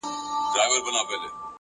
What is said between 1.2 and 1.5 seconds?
ده